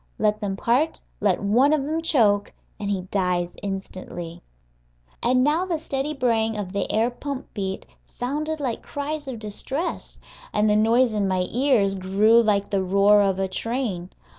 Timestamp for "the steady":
5.67-6.11